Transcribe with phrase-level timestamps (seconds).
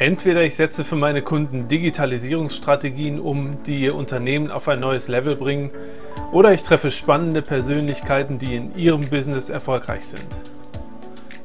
[0.00, 5.34] Entweder ich setze für meine Kunden Digitalisierungsstrategien um, die ihr Unternehmen auf ein neues Level
[5.34, 5.72] bringen,
[6.30, 10.24] oder ich treffe spannende Persönlichkeiten, die in ihrem Business erfolgreich sind.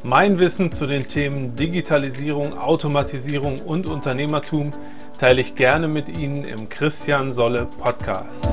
[0.04, 4.72] Mein Wissen zu den Themen Digitalisierung, Automatisierung und Unternehmertum
[5.20, 8.48] teile ich gerne mit Ihnen im Christian Solle Podcast.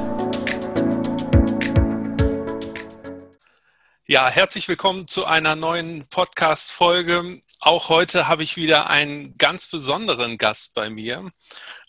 [4.06, 7.42] Ja, herzlich willkommen zu einer neuen Podcast-Folge.
[7.62, 11.30] Auch heute habe ich wieder einen ganz besonderen Gast bei mir.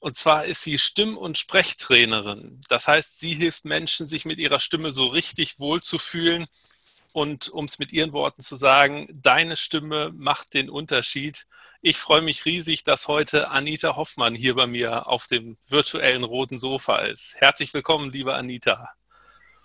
[0.02, 2.62] Und zwar ist sie Stimm- und Sprechtrainerin.
[2.68, 6.46] Das heißt, sie hilft Menschen, sich mit ihrer Stimme so richtig wohlzufühlen.
[7.14, 11.46] Und um es mit ihren Worten zu sagen, deine Stimme macht den Unterschied.
[11.82, 16.58] Ich freue mich riesig, dass heute Anita Hoffmann hier bei mir auf dem virtuellen roten
[16.58, 17.36] Sofa ist.
[17.38, 18.90] Herzlich willkommen, liebe Anita.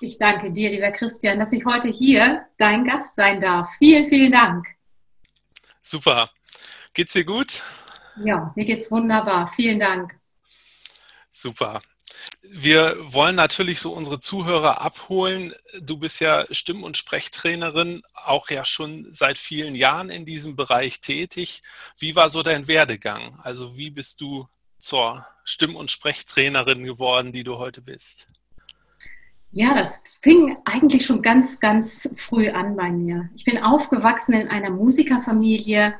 [0.01, 3.69] Ich danke dir, lieber Christian, dass ich heute hier dein Gast sein darf.
[3.79, 4.67] Vielen, vielen Dank.
[5.87, 6.29] Super.
[6.95, 7.63] Geht's dir gut?
[8.25, 9.53] Ja, mir geht's wunderbar.
[9.55, 10.19] Vielen Dank.
[11.31, 11.81] Super.
[12.43, 15.55] Wir wollen natürlich so unsere Zuhörer abholen.
[15.81, 21.01] Du bist ja Stimm- und Sprechtrainerin, auch ja schon seit vielen Jahren in diesem Bereich
[21.01, 21.63] tätig.
[21.97, 23.39] Wie war so dein Werdegang?
[23.45, 24.49] Also wie bist du
[24.81, 28.27] zur Stimm- und Sprechtrainerin geworden, die du heute bist?
[29.59, 33.31] Ja, das fing eigentlich schon ganz, ganz früh an bei mir.
[33.37, 35.95] Ich bin aufgewachsen in einer Musikerfamilie,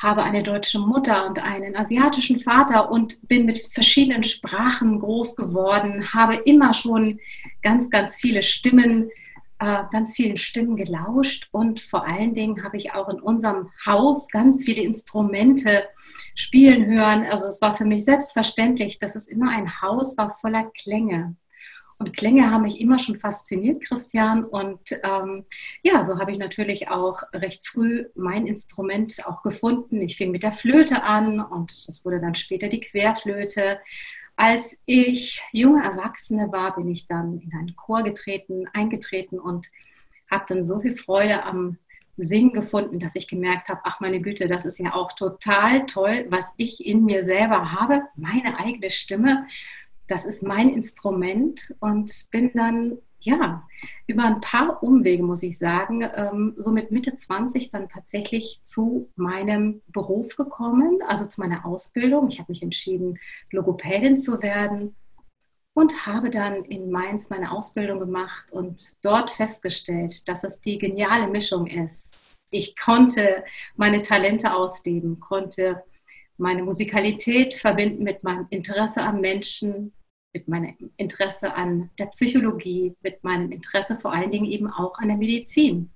[0.00, 6.04] habe eine deutsche Mutter und einen asiatischen Vater und bin mit verschiedenen Sprachen groß geworden,
[6.14, 7.18] habe immer schon
[7.60, 9.10] ganz, ganz viele Stimmen,
[9.58, 14.28] äh, ganz vielen Stimmen gelauscht und vor allen Dingen habe ich auch in unserem Haus
[14.28, 15.88] ganz viele Instrumente
[16.36, 17.26] spielen hören.
[17.28, 21.34] Also es war für mich selbstverständlich, dass es immer ein Haus war voller Klänge.
[21.98, 24.44] Und Klänge haben mich immer schon fasziniert, Christian.
[24.44, 25.44] Und ähm,
[25.82, 30.02] ja, so habe ich natürlich auch recht früh mein Instrument auch gefunden.
[30.02, 33.78] Ich fing mit der Flöte an und das wurde dann später die Querflöte.
[34.36, 39.68] Als ich junge Erwachsene war, bin ich dann in einen Chor getreten, eingetreten und
[40.30, 41.78] habe dann so viel Freude am
[42.18, 46.26] Singen gefunden, dass ich gemerkt habe, ach meine Güte, das ist ja auch total toll,
[46.28, 49.46] was ich in mir selber habe, meine eigene Stimme
[50.08, 53.66] das ist mein Instrument und bin dann ja,
[54.06, 59.10] über ein paar Umwege, muss ich sagen, ähm, so mit Mitte 20 dann tatsächlich zu
[59.16, 62.28] meinem Beruf gekommen, also zu meiner Ausbildung.
[62.28, 63.18] Ich habe mich entschieden,
[63.50, 64.94] Logopädin zu werden
[65.74, 71.28] und habe dann in Mainz meine Ausbildung gemacht und dort festgestellt, dass es die geniale
[71.28, 72.28] Mischung ist.
[72.50, 73.44] Ich konnte
[73.74, 75.82] meine Talente ausleben, konnte
[76.38, 79.92] meine Musikalität verbinden mit meinem Interesse am Menschen,
[80.32, 85.08] mit meinem Interesse an der Psychologie, mit meinem Interesse vor allen Dingen eben auch an
[85.08, 85.90] der Medizin.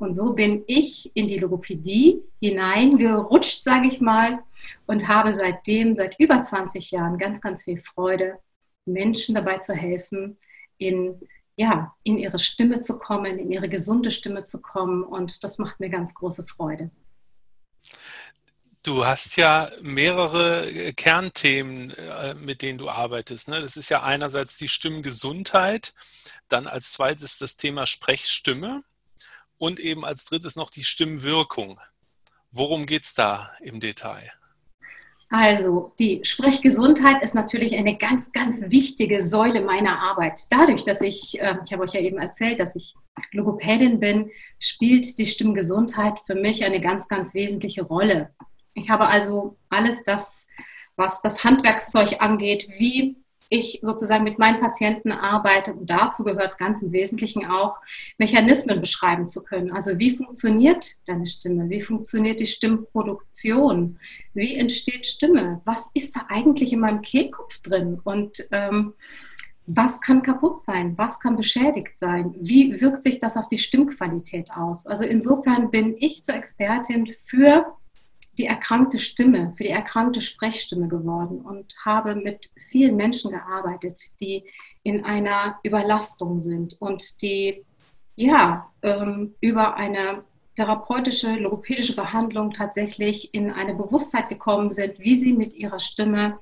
[0.00, 4.40] Und so bin ich in die Logopädie hineingerutscht, sage ich mal,
[4.86, 8.38] und habe seitdem, seit über 20 Jahren, ganz, ganz viel Freude,
[8.86, 10.38] Menschen dabei zu helfen,
[10.78, 11.20] in,
[11.54, 15.02] ja, in ihre Stimme zu kommen, in ihre gesunde Stimme zu kommen.
[15.04, 16.90] Und das macht mir ganz große Freude.
[18.82, 23.48] Du hast ja mehrere äh, Kernthemen, äh, mit denen du arbeitest.
[23.48, 23.60] Ne?
[23.60, 25.92] Das ist ja einerseits die Stimmgesundheit,
[26.48, 28.82] dann als zweites das Thema Sprechstimme
[29.58, 31.78] und eben als drittes noch die Stimmwirkung.
[32.50, 34.32] Worum geht es da im Detail?
[35.32, 40.40] Also, die Sprechgesundheit ist natürlich eine ganz, ganz wichtige Säule meiner Arbeit.
[40.50, 42.94] Dadurch, dass ich, ähm, ich habe euch ja eben erzählt, dass ich
[43.30, 48.34] Logopädin bin, spielt die Stimmgesundheit für mich eine ganz, ganz wesentliche Rolle.
[48.80, 50.46] Ich habe also alles das,
[50.96, 53.16] was das Handwerkszeug angeht, wie
[53.50, 55.74] ich sozusagen mit meinen Patienten arbeite.
[55.74, 57.76] Und dazu gehört ganz im Wesentlichen auch,
[58.16, 59.72] Mechanismen beschreiben zu können.
[59.72, 61.68] Also wie funktioniert deine Stimme?
[61.68, 63.98] Wie funktioniert die Stimmproduktion?
[64.34, 65.60] Wie entsteht Stimme?
[65.64, 68.00] Was ist da eigentlich in meinem Kehlkopf drin?
[68.04, 68.94] Und ähm,
[69.66, 70.96] was kann kaputt sein?
[70.96, 72.34] Was kann beschädigt sein?
[72.40, 74.86] Wie wirkt sich das auf die Stimmqualität aus?
[74.86, 77.66] Also insofern bin ich zur Expertin für
[78.40, 84.44] die erkrankte Stimme, für die erkrankte Sprechstimme geworden und habe mit vielen Menschen gearbeitet, die
[84.82, 87.66] in einer Überlastung sind und die
[88.16, 90.24] ja ähm, über eine
[90.56, 96.38] therapeutische, logopädische Behandlung tatsächlich in eine Bewusstheit gekommen sind, wie sie mit ihrer Stimme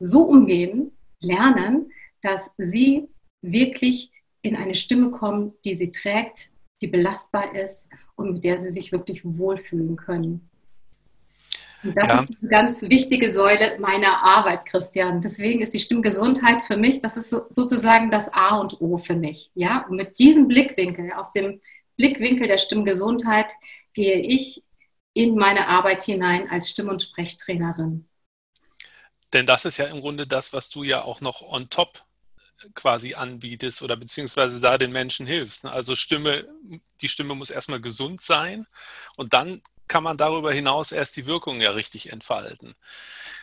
[0.00, 0.90] so umgehen,
[1.20, 3.08] lernen, dass sie
[3.40, 4.10] wirklich
[4.42, 6.50] in eine Stimme kommen, die sie trägt,
[6.82, 10.50] die belastbar ist und mit der sie sich wirklich wohlfühlen können.
[11.94, 12.22] Das ja.
[12.22, 15.20] ist eine ganz wichtige Säule meiner Arbeit, Christian.
[15.20, 19.16] Deswegen ist die Stimmgesundheit für mich, das ist so, sozusagen das A und O für
[19.16, 19.50] mich.
[19.54, 21.60] Ja, und mit diesem Blickwinkel, aus dem
[21.96, 23.52] Blickwinkel der Stimmgesundheit,
[23.92, 24.62] gehe ich
[25.12, 28.08] in meine Arbeit hinein als Stimm- und Sprechtrainerin.
[29.32, 32.04] Denn das ist ja im Grunde das, was du ja auch noch on top
[32.74, 35.64] quasi anbietest oder beziehungsweise da den Menschen hilfst.
[35.64, 35.72] Ne?
[35.72, 36.48] Also Stimme,
[37.00, 38.66] die Stimme muss erstmal gesund sein
[39.16, 42.74] und dann kann man darüber hinaus erst die Wirkung ja richtig entfalten.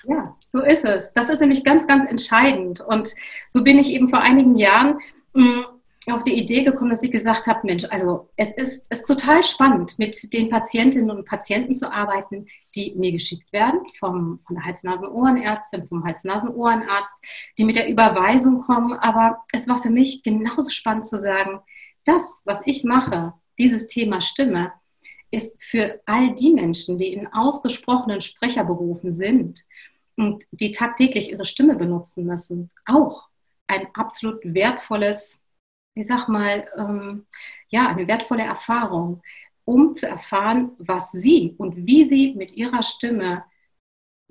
[0.03, 1.13] Ja, so ist es.
[1.13, 2.81] Das ist nämlich ganz, ganz entscheidend.
[2.81, 3.13] Und
[3.51, 4.99] so bin ich eben vor einigen Jahren
[5.35, 5.65] hm,
[6.07, 9.99] auf die Idee gekommen, dass ich gesagt habe, Mensch, also es ist, ist total spannend,
[9.99, 15.85] mit den Patientinnen und Patienten zu arbeiten, die mir geschickt werden vom, von der Hals-Nasen-Ohrenärztin,
[15.85, 17.15] vom Hals-Nasen-Ohrenarzt,
[17.57, 18.93] die mit der Überweisung kommen.
[18.93, 21.59] Aber es war für mich genauso spannend zu sagen,
[22.03, 24.73] das, was ich mache, dieses Thema Stimme,
[25.31, 29.63] ist für all die Menschen, die in ausgesprochenen Sprecherberufen sind
[30.17, 33.29] und die tagtäglich ihre Stimme benutzen müssen, auch
[33.67, 35.41] ein absolut wertvolles,
[35.95, 37.25] ich sag mal, ähm,
[37.69, 39.21] ja, eine wertvolle Erfahrung,
[39.63, 43.45] um zu erfahren, was sie und wie sie mit ihrer Stimme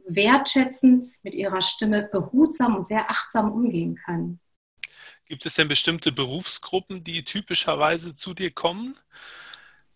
[0.05, 4.41] wertschätzend, mit ihrer Stimme behutsam und sehr achtsam umgehen können.
[5.25, 8.97] Gibt es denn bestimmte Berufsgruppen, die typischerweise zu dir kommen?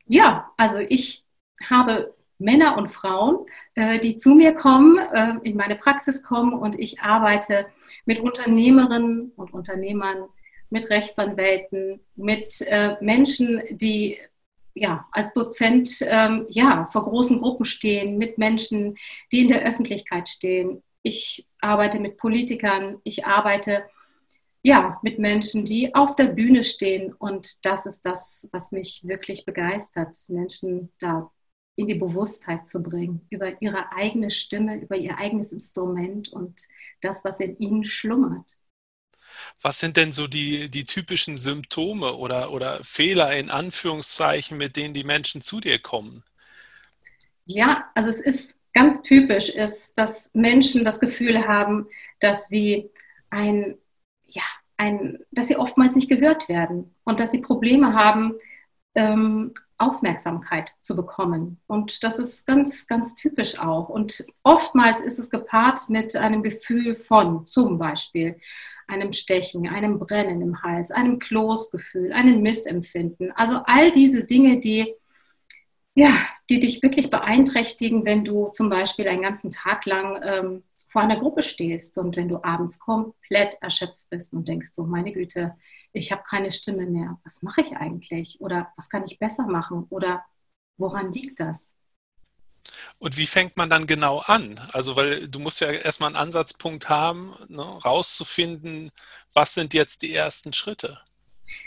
[0.07, 1.25] Ja, also ich
[1.63, 6.79] habe Männer und Frauen, äh, die zu mir kommen, äh, in meine Praxis kommen und
[6.79, 7.67] ich arbeite
[8.05, 10.29] mit Unternehmerinnen und Unternehmern,
[10.69, 14.19] mit Rechtsanwälten, mit äh, Menschen, die
[14.75, 18.97] ja, als Dozent ähm, ja, vor großen Gruppen stehen, mit Menschen,
[19.31, 20.83] die in der Öffentlichkeit stehen.
[21.03, 23.85] Ich arbeite mit Politikern, ich arbeite
[24.65, 27.13] ja, mit Menschen, die auf der Bühne stehen.
[27.13, 31.31] Und das ist das, was mich wirklich begeistert, Menschen da
[31.77, 36.63] in die Bewusstheit zu bringen, über ihre eigene Stimme, über ihr eigenes Instrument und
[37.03, 38.59] das, was in ihnen schlummert.
[39.61, 44.95] Was sind denn so die, die typischen Symptome oder, oder Fehler in Anführungszeichen, mit denen
[44.95, 46.25] die Menschen zu dir kommen?
[47.45, 51.87] Ja, also es ist ganz typisch, ist, dass Menschen das Gefühl haben,
[52.21, 52.91] dass sie
[53.29, 53.77] ein
[54.27, 54.43] ja,
[54.77, 58.35] ein, dass sie oftmals nicht gehört werden und dass sie Probleme haben,
[58.95, 61.61] ähm, Aufmerksamkeit zu bekommen.
[61.67, 63.89] Und das ist ganz, ganz typisch auch.
[63.89, 68.41] Und oftmals ist es gepaart mit einem Gefühl von zum Beispiel
[68.87, 73.33] einem Stechen, einem Brennen im Hals, einem Kloßgefühl, einem Missempfinden.
[73.33, 74.95] Also all diese Dinge, die,
[75.95, 76.11] ja,
[76.51, 80.63] die dich wirklich beeinträchtigen, wenn du zum Beispiel einen ganzen Tag lang ähm,
[80.95, 85.13] vor einer Gruppe stehst und wenn du abends komplett erschöpft bist und denkst, so meine
[85.13, 85.57] Güte,
[85.93, 88.41] ich habe keine Stimme mehr, was mache ich eigentlich?
[88.41, 89.89] Oder was kann ich besser machen?
[89.91, 90.25] Oder
[90.77, 91.75] woran liegt das?
[93.01, 94.61] Und wie fängt man dann genau an?
[94.73, 98.93] Also, weil du musst ja erstmal einen Ansatzpunkt haben, ne, rauszufinden,
[99.33, 101.01] was sind jetzt die ersten Schritte?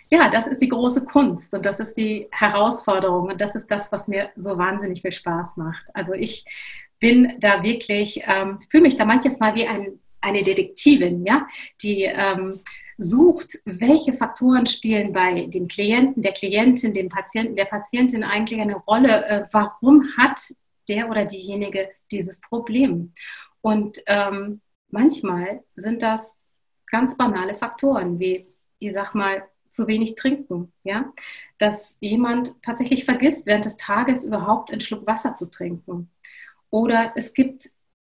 [0.10, 3.92] Ja, das ist die große Kunst und das ist die Herausforderung und das ist das,
[3.92, 5.86] was mir so wahnsinnig viel Spaß macht.
[5.94, 6.46] Also ich
[7.00, 11.48] bin da wirklich, ähm, fühle mich da manches Mal wie ein, eine Detektivin, ja,
[11.82, 12.60] die ähm,
[12.98, 18.76] sucht, welche Faktoren spielen bei dem Klienten, der Klientin, dem Patienten, der Patientin eigentlich eine
[18.76, 19.26] Rolle.
[19.26, 20.40] Äh, warum hat
[20.90, 23.14] der oder diejenige dieses Problem?
[23.62, 26.38] Und ähm, manchmal sind das
[26.88, 28.48] ganz banale Faktoren, wie,
[28.80, 29.44] ich sag mal,
[29.78, 31.14] zu wenig trinken, ja,
[31.60, 36.10] dass jemand tatsächlich vergisst, während des Tages überhaupt einen Schluck Wasser zu trinken
[36.70, 37.70] oder es gibt,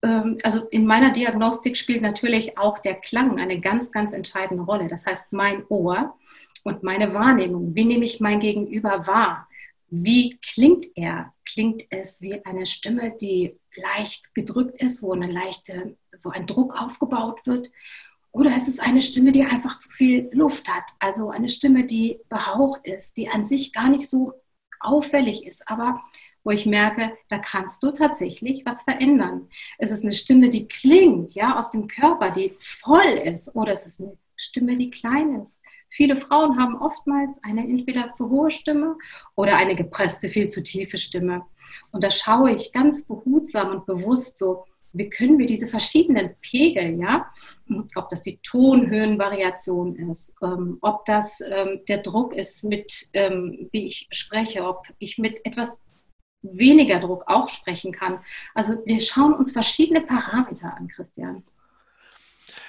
[0.01, 4.88] ähm, also in meiner Diagnostik spielt natürlich auch der Klang eine ganz, ganz entscheidende Rolle.
[4.88, 6.15] Das heißt, mein Ohr
[6.63, 9.48] und meine Wahrnehmung, wie nehme ich mein Gegenüber wahr?
[9.89, 11.33] Wie klingt er?
[11.45, 16.79] Klingt es wie eine Stimme, die leicht gedrückt ist, wo, eine leichte, wo ein Druck
[16.79, 17.72] aufgebaut wird?
[18.31, 20.83] Oder ist es eine Stimme, die einfach zu viel Luft hat?
[21.00, 24.33] Also eine Stimme, die behaucht ist, die an sich gar nicht so
[24.79, 26.01] auffällig ist, aber
[26.43, 29.50] wo ich merke, da kannst du tatsächlich was verändern.
[29.77, 33.86] Es ist eine Stimme, die klingt, ja, aus dem Körper, die voll ist, oder es
[33.86, 35.59] ist eine Stimme, die klein ist.
[35.89, 38.95] Viele Frauen haben oftmals eine entweder zu hohe Stimme
[39.36, 41.45] oder eine gepresste, viel zu tiefe Stimme.
[41.91, 47.00] Und da schaue ich ganz behutsam und bewusst so, wie können wir diese verschiedenen Pegel,
[47.00, 47.31] ja,
[47.96, 53.86] ob das die Tonhöhenvariation ist, ähm, ob das ähm, der Druck ist, mit ähm, wie
[53.86, 55.79] ich spreche, ob ich mit etwas
[56.41, 58.24] weniger Druck auch sprechen kann.
[58.55, 61.43] Also wir schauen uns verschiedene Parameter an, Christian.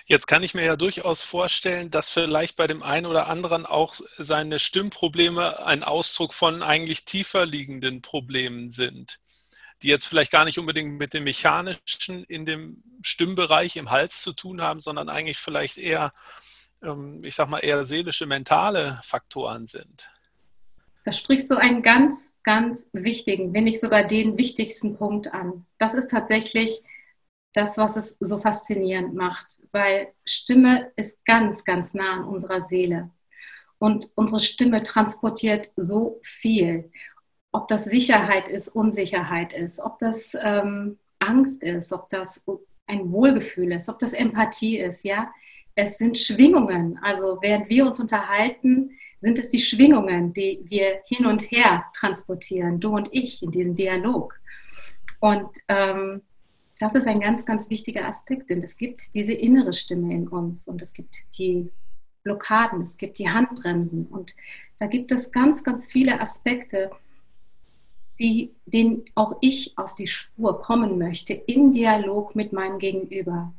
[0.07, 3.95] Jetzt kann ich mir ja durchaus vorstellen, dass vielleicht bei dem einen oder anderen auch
[4.19, 9.21] seine Stimmprobleme ein Ausdruck von eigentlich tiefer liegenden Problemen sind,
[9.83, 14.33] die jetzt vielleicht gar nicht unbedingt mit dem mechanischen in dem Stimmbereich im Hals zu
[14.33, 16.13] tun haben, sondern eigentlich vielleicht eher,
[16.83, 20.11] ähm, ich sag mal, eher seelische, mentale Faktoren sind.
[21.05, 25.67] da sprichst du einen ganz, ganz wichtigen, wenn nicht sogar den wichtigsten Punkt an.
[25.79, 26.83] Das ist tatsächlich
[27.53, 33.11] das, was es so faszinierend macht, weil Stimme ist ganz, ganz nah an unserer Seele.
[33.79, 36.93] Und unsere Stimme transportiert so viel.
[37.53, 42.45] Ob das Sicherheit ist, Unsicherheit ist, ob das ähm, Angst ist, ob das
[42.87, 45.31] ein Wohlgefühl ist, ob das Empathie ist, ja.
[45.75, 46.99] Es sind Schwingungen.
[47.03, 48.91] Also während wir uns unterhalten,
[49.21, 53.75] sind es die Schwingungen, die wir hin und her transportieren, du und ich in diesem
[53.75, 54.41] Dialog.
[55.21, 56.23] Und ähm,
[56.79, 60.67] das ist ein ganz, ganz wichtiger Aspekt, denn es gibt diese innere Stimme in uns
[60.67, 61.71] und es gibt die
[62.23, 64.35] Blockaden, es gibt die Handbremsen und
[64.79, 66.91] da gibt es ganz, ganz viele Aspekte,
[68.21, 73.53] die, denen auch ich auf die Spur kommen möchte im Dialog mit meinem Gegenüber.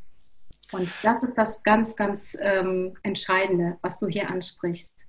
[0.71, 5.05] Und das ist das ganz, ganz ähm, Entscheidende, was du hier ansprichst.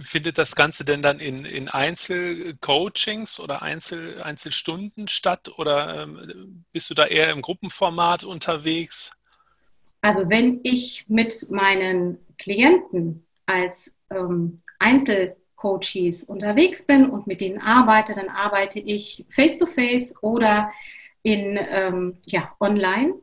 [0.00, 6.90] Findet das Ganze denn dann in, in Einzelcoachings oder Einzel, Einzelstunden statt oder ähm, bist
[6.90, 9.12] du da eher im Gruppenformat unterwegs?
[10.00, 14.60] Also wenn ich mit meinen Klienten als ähm,
[15.62, 20.70] Einzelcoaches unterwegs bin und mit denen arbeite, dann arbeite ich face-to-face -face oder
[21.22, 23.14] in, ähm, ja, online.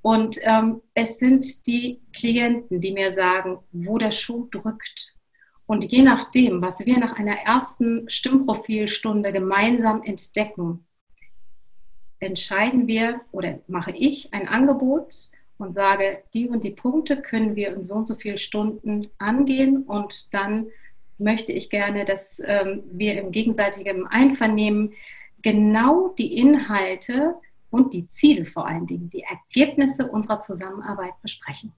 [0.00, 5.14] Und ähm, es sind die Klienten, die mir sagen, wo der Schuh drückt,
[5.66, 10.86] und je nachdem, was wir nach einer ersten Stimmprofilstunde gemeinsam entdecken,
[12.20, 15.28] entscheiden wir oder mache ich ein Angebot
[15.58, 19.82] und sage, die und die Punkte können wir in so und so vielen Stunden angehen
[19.82, 20.68] und dann
[21.18, 24.94] möchte ich gerne, dass ähm, wir im gegenseitigen Einvernehmen
[25.42, 27.34] genau die Inhalte
[27.70, 31.72] und die Ziele vor allen Dingen, die Ergebnisse unserer Zusammenarbeit besprechen.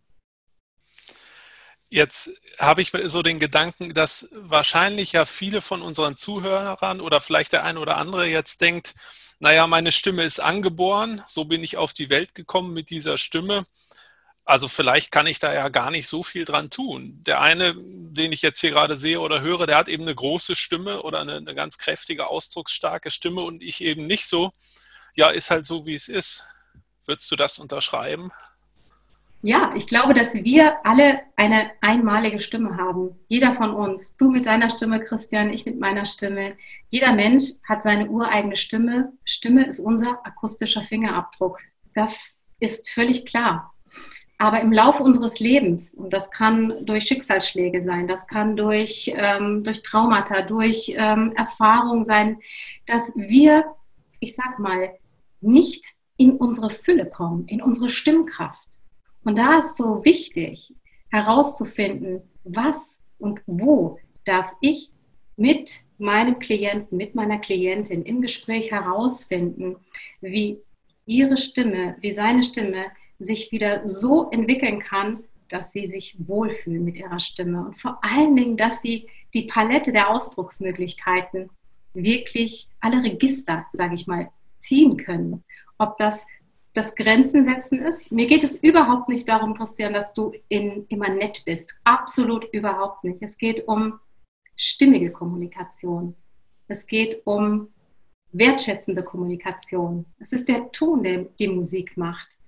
[1.92, 2.30] Jetzt
[2.60, 7.64] habe ich so den Gedanken, dass wahrscheinlich ja viele von unseren Zuhörern oder vielleicht der
[7.64, 8.94] eine oder andere jetzt denkt,
[9.40, 13.64] naja, meine Stimme ist angeboren, so bin ich auf die Welt gekommen mit dieser Stimme.
[14.50, 17.20] Also vielleicht kann ich da ja gar nicht so viel dran tun.
[17.24, 20.56] Der eine, den ich jetzt hier gerade sehe oder höre, der hat eben eine große
[20.56, 24.50] Stimme oder eine, eine ganz kräftige, ausdrucksstarke Stimme und ich eben nicht so.
[25.14, 26.48] Ja, ist halt so, wie es ist.
[27.06, 28.32] Würdest du das unterschreiben?
[29.42, 33.20] Ja, ich glaube, dass wir alle eine einmalige Stimme haben.
[33.28, 34.16] Jeder von uns.
[34.16, 36.56] Du mit deiner Stimme, Christian, ich mit meiner Stimme.
[36.88, 39.12] Jeder Mensch hat seine ureigene Stimme.
[39.24, 41.60] Stimme ist unser akustischer Fingerabdruck.
[41.94, 43.72] Das ist völlig klar.
[44.40, 49.62] Aber im Laufe unseres Lebens, und das kann durch Schicksalsschläge sein, das kann durch, ähm,
[49.64, 52.38] durch Traumata, durch ähm, Erfahrung sein,
[52.86, 53.66] dass wir,
[54.18, 54.94] ich sag mal,
[55.42, 58.66] nicht in unsere Fülle kommen, in unsere Stimmkraft.
[59.24, 60.72] Und da ist so wichtig
[61.10, 64.90] herauszufinden, was und wo darf ich
[65.36, 69.76] mit meinem Klienten, mit meiner Klientin im Gespräch herausfinden,
[70.22, 70.60] wie
[71.04, 72.86] ihre Stimme, wie seine Stimme
[73.20, 78.34] sich wieder so entwickeln kann, dass sie sich wohlfühlen mit ihrer Stimme und vor allen
[78.34, 81.50] Dingen, dass sie die Palette der Ausdrucksmöglichkeiten
[81.94, 85.44] wirklich alle Register, sage ich mal, ziehen können.
[85.78, 86.26] Ob das
[86.72, 88.12] das Grenzen setzen ist.
[88.12, 91.74] Mir geht es überhaupt nicht darum, Christian, dass du in, immer nett bist.
[91.84, 93.22] Absolut überhaupt nicht.
[93.22, 93.98] Es geht um
[94.56, 96.14] stimmige Kommunikation.
[96.68, 97.68] Es geht um
[98.32, 100.06] wertschätzende Kommunikation.
[100.20, 102.38] Es ist der Ton, der die Musik macht.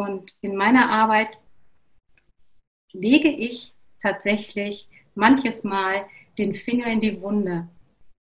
[0.00, 1.36] Und in meiner Arbeit
[2.92, 6.06] lege ich tatsächlich manches Mal
[6.38, 7.68] den Finger in die Wunde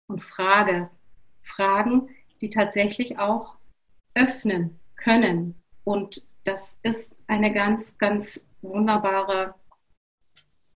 [0.09, 0.89] und frage
[1.43, 2.09] Fragen,
[2.41, 3.59] die tatsächlich auch
[4.15, 5.55] öffnen können.
[5.85, 9.55] Und das ist eine ganz, ganz wunderbare,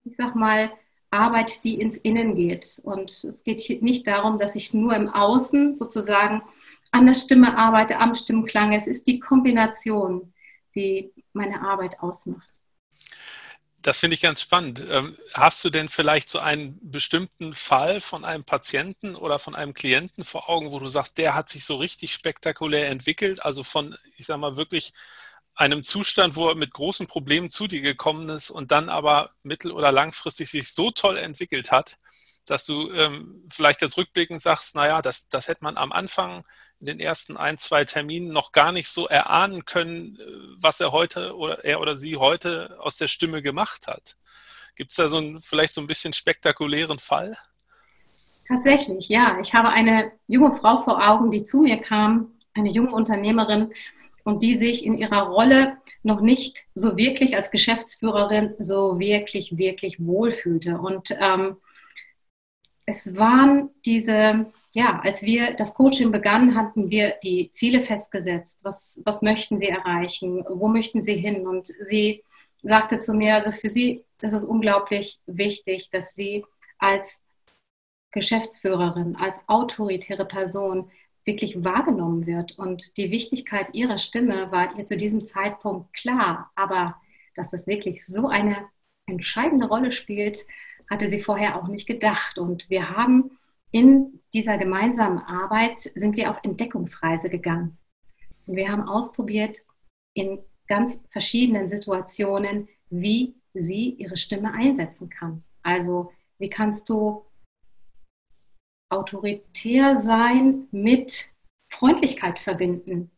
[0.02, 0.73] ich sag mal,
[1.11, 2.81] Arbeit, die ins Innen geht.
[2.83, 6.43] Und es geht hier nicht darum, dass ich nur im Außen sozusagen
[6.90, 8.73] an der Stimme arbeite, am Stimmklang.
[8.73, 10.33] Es ist die Kombination,
[10.78, 12.49] die meine Arbeit ausmacht.
[13.82, 14.85] Das finde ich ganz spannend.
[14.90, 19.73] Ähm, hast du denn vielleicht so einen bestimmten Fall von einem Patienten oder von einem
[19.73, 23.97] Klienten vor Augen, wo du sagst, der hat sich so richtig spektakulär entwickelt, also von,
[24.16, 24.92] ich sage mal, wirklich
[25.54, 29.73] einem Zustand, wo er mit großen Problemen zu dir gekommen ist und dann aber mittel-
[29.73, 31.99] oder langfristig sich so toll entwickelt hat,
[32.50, 36.45] dass du ähm, vielleicht jetzt rückblickend sagst, naja, das, das hätte man am Anfang
[36.81, 40.25] in den ersten ein, zwei Terminen noch gar nicht so erahnen können, äh,
[40.61, 44.17] was er heute oder er oder sie heute aus der Stimme gemacht hat.
[44.76, 47.37] Gibt es da so ein, vielleicht so ein bisschen spektakulären Fall?
[48.47, 49.37] Tatsächlich, ja.
[49.40, 53.73] Ich habe eine junge Frau vor Augen, die zu mir kam, eine junge Unternehmerin
[54.25, 60.05] und die sich in ihrer Rolle noch nicht so wirklich als Geschäftsführerin so wirklich, wirklich
[60.05, 60.78] wohlfühlte.
[60.78, 61.57] Und ähm,
[62.88, 68.61] es waren diese, ja, als wir das Coaching begannen, hatten wir die Ziele festgesetzt.
[68.62, 70.42] Was, was möchten Sie erreichen?
[70.49, 71.47] Wo möchten Sie hin?
[71.47, 72.25] Und sie
[72.62, 76.47] sagte zu mir, also für sie ist es unglaublich wichtig, dass sie
[76.78, 77.21] als
[78.11, 80.90] Geschäftsführerin, als autoritäre Person
[81.26, 82.59] wirklich wahrgenommen wird.
[82.59, 86.50] Und die Wichtigkeit ihrer Stimme war ihr zu diesem Zeitpunkt klar.
[86.54, 86.97] Aber
[87.35, 88.57] dass das wirklich so eine
[89.04, 90.47] entscheidende Rolle spielt,
[90.90, 92.38] hatte sie vorher auch nicht gedacht.
[92.38, 93.30] Und wir haben
[93.71, 97.76] in dieser gemeinsamen Arbeit sind wir auf Entdeckungsreise gegangen.
[98.47, 99.59] Und wir haben ausprobiert
[100.14, 105.45] in ganz verschiedenen Situationen, wie sie ihre Stimme einsetzen kann.
[105.62, 107.25] Also wie kannst du
[108.90, 111.33] autoritär sein mit
[111.71, 113.11] Freundlichkeit verbinden?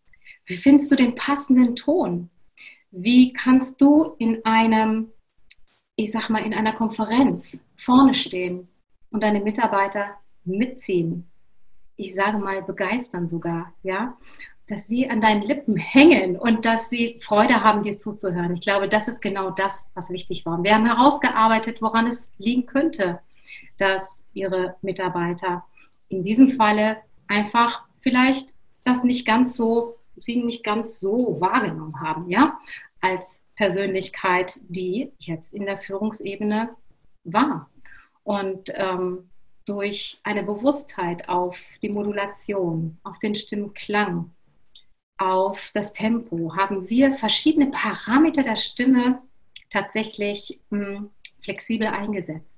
[0.44, 2.30] Wie findest du den passenden Ton?
[2.90, 5.12] Wie kannst du in einem,
[6.02, 8.68] ich sag mal, in einer Konferenz vorne stehen
[9.10, 11.30] und deine Mitarbeiter mitziehen?
[11.96, 14.16] Ich sage mal begeistern sogar, ja?
[14.68, 18.54] Dass sie an deinen Lippen hängen und dass sie Freude haben, dir zuzuhören.
[18.54, 20.62] Ich glaube, das ist genau das, was wichtig war.
[20.62, 23.20] Wir haben herausgearbeitet, woran es liegen könnte
[23.80, 25.64] dass ihre Mitarbeiter
[26.08, 28.50] in diesem Falle einfach vielleicht
[28.84, 32.58] das nicht ganz so, sie nicht ganz so wahrgenommen haben, ja,
[33.00, 36.70] als Persönlichkeit, die jetzt in der Führungsebene
[37.24, 37.70] war.
[38.22, 39.28] Und ähm,
[39.66, 44.30] durch eine Bewusstheit auf die Modulation, auf den Stimmklang,
[45.18, 49.20] auf das Tempo haben wir verschiedene Parameter der Stimme
[49.68, 51.10] tatsächlich mh, hm,
[51.42, 52.56] flexibel eingesetzt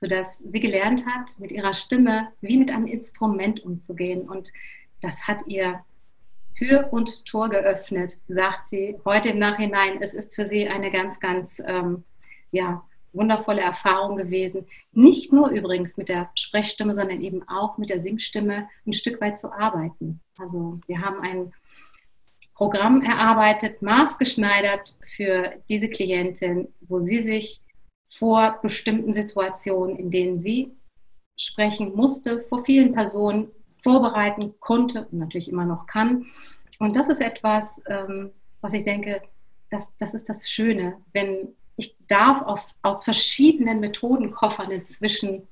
[0.00, 4.28] sodass sie gelernt hat, mit ihrer Stimme wie mit einem Instrument umzugehen.
[4.28, 4.52] Und
[5.00, 5.84] das hat ihr
[6.56, 9.98] Tür und Tor geöffnet, sagt sie heute im Nachhinein.
[10.00, 12.04] Es ist für sie eine ganz, ganz ähm,
[12.50, 14.66] ja, wundervolle Erfahrung gewesen.
[14.92, 19.38] Nicht nur übrigens mit der Sprechstimme, sondern eben auch mit der Singstimme ein Stück weit
[19.38, 20.20] zu arbeiten.
[20.38, 21.52] Also wir haben ein
[22.54, 27.60] Programm erarbeitet, maßgeschneidert für diese Klientin, wo sie sich
[28.08, 30.72] vor bestimmten Situationen, in denen sie
[31.36, 33.48] sprechen musste, vor vielen Personen
[33.82, 36.26] vorbereiten konnte und natürlich immer noch kann.
[36.78, 39.22] Und das ist etwas, ähm, was ich denke,
[39.70, 45.46] das, das ist das Schöne, wenn ich darf auf, aus verschiedenen Methodenkoffern inzwischen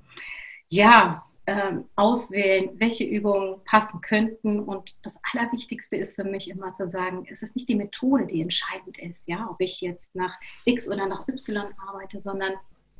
[0.68, 4.60] ja, ähm, auswählen, welche Übungen passen könnten.
[4.60, 8.42] Und das Allerwichtigste ist für mich immer zu sagen, es ist nicht die Methode, die
[8.42, 10.34] entscheidend ist, ja, ob ich jetzt nach
[10.64, 12.54] X oder nach Y arbeite, sondern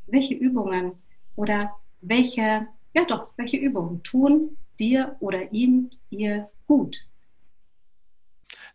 [0.06, 0.92] welche Übungen
[1.34, 7.06] oder welche, ja doch, welche Übungen tun dir oder ihm, ihr gut.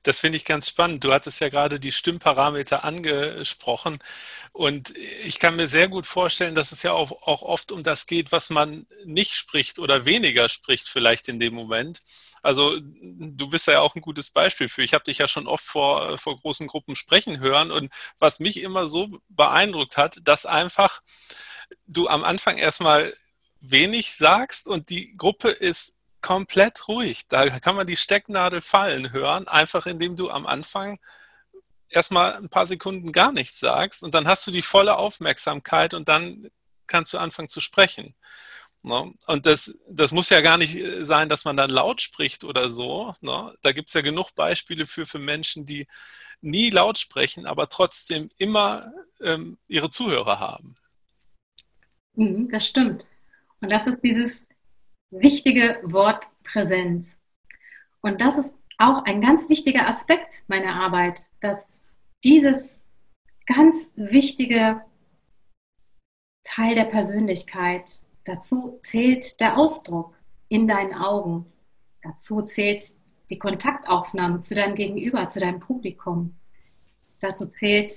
[0.03, 1.03] Das finde ich ganz spannend.
[1.03, 3.99] Du hattest ja gerade die Stimmparameter angesprochen.
[4.51, 8.07] Und ich kann mir sehr gut vorstellen, dass es ja auch, auch oft um das
[8.07, 11.99] geht, was man nicht spricht oder weniger spricht vielleicht in dem Moment.
[12.41, 14.81] Also du bist ja auch ein gutes Beispiel für.
[14.81, 17.69] Ich habe dich ja schon oft vor, vor großen Gruppen sprechen hören.
[17.71, 21.01] Und was mich immer so beeindruckt hat, dass einfach
[21.85, 23.13] du am Anfang erstmal
[23.61, 27.27] wenig sagst und die Gruppe ist komplett ruhig.
[27.27, 30.99] Da kann man die Stecknadel fallen hören, einfach indem du am Anfang
[31.89, 36.09] erstmal ein paar Sekunden gar nichts sagst und dann hast du die volle Aufmerksamkeit und
[36.09, 36.49] dann
[36.87, 38.15] kannst du anfangen zu sprechen.
[38.83, 39.13] Ne?
[39.27, 43.13] Und das, das muss ja gar nicht sein, dass man dann laut spricht oder so.
[43.21, 43.53] Ne?
[43.61, 45.87] Da gibt es ja genug Beispiele für, für Menschen, die
[46.41, 50.75] nie laut sprechen, aber trotzdem immer ähm, ihre Zuhörer haben.
[52.15, 53.07] Mhm, das stimmt.
[53.61, 54.47] Und das ist dieses
[55.11, 57.19] wichtige Wort Präsenz.
[58.01, 61.79] Und das ist auch ein ganz wichtiger Aspekt meiner Arbeit, dass
[62.23, 62.81] dieses
[63.45, 64.81] ganz wichtige
[66.43, 67.91] Teil der Persönlichkeit,
[68.23, 70.15] dazu zählt der Ausdruck
[70.49, 71.45] in deinen Augen,
[72.01, 72.85] dazu zählt
[73.29, 76.35] die Kontaktaufnahme zu deinem Gegenüber, zu deinem Publikum,
[77.19, 77.93] dazu zählt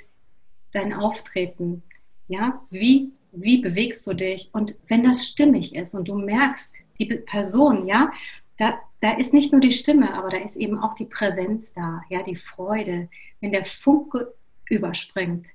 [0.72, 1.82] dein Auftreten,
[2.28, 4.50] ja, wie wie bewegst du dich?
[4.52, 8.12] Und wenn das stimmig ist und du merkst, die Person, ja,
[8.58, 12.02] da, da ist nicht nur die Stimme, aber da ist eben auch die Präsenz da,
[12.08, 13.08] ja, die Freude.
[13.40, 14.34] Wenn der Funke
[14.68, 15.48] überspringt,